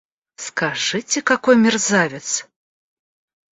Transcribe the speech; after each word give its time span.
Скажите, 0.45 1.21
какой 1.21 1.55
мерзавец! 1.61 2.33